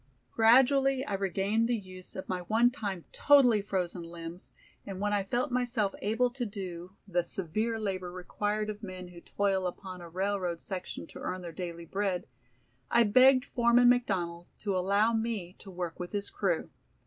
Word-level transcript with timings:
Gradually 0.31 1.05
I 1.05 1.13
regained 1.13 1.67
the 1.67 1.77
use 1.77 2.15
of 2.15 2.27
my 2.27 2.39
one 2.39 2.71
time 2.71 3.05
totally 3.11 3.61
frozen 3.61 4.01
limbs, 4.01 4.49
and 4.83 4.99
when 4.99 5.13
I 5.13 5.21
felt 5.23 5.51
myself 5.51 5.93
able 6.01 6.31
to 6.31 6.43
do 6.43 6.95
the 7.07 7.23
severe 7.23 7.79
labor 7.79 8.11
required 8.11 8.71
of 8.71 8.81
men 8.81 9.09
who 9.09 9.21
toil 9.21 9.67
upon 9.67 10.01
a 10.01 10.09
railroad 10.09 10.59
section 10.59 11.05
to 11.05 11.19
earn 11.19 11.43
their 11.43 11.51
daily 11.51 11.85
bread, 11.85 12.25
I 12.89 13.03
begged 13.03 13.45
Foreman 13.45 13.89
McDonald 13.89 14.47
to 14.61 14.75
allow 14.75 15.13
me 15.13 15.55
to 15.59 15.69
work 15.69 15.99
with 15.99 16.13
his 16.13 16.31
crew. 16.31 16.71